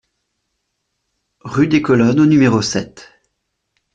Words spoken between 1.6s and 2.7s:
des Colonnes au numéro